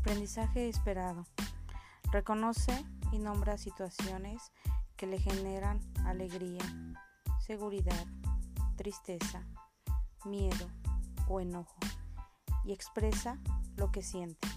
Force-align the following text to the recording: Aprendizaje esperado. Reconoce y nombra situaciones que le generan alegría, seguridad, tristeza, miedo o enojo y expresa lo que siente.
Aprendizaje 0.00 0.70
esperado. 0.70 1.26
Reconoce 2.10 2.86
y 3.12 3.18
nombra 3.18 3.58
situaciones 3.58 4.50
que 4.96 5.06
le 5.06 5.18
generan 5.18 5.78
alegría, 6.06 6.64
seguridad, 7.46 8.06
tristeza, 8.76 9.46
miedo 10.24 10.70
o 11.28 11.38
enojo 11.38 11.76
y 12.64 12.72
expresa 12.72 13.38
lo 13.76 13.92
que 13.92 14.02
siente. 14.02 14.48